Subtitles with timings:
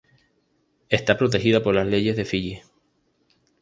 [0.89, 2.63] Está protegida por las leyes de Fiyi.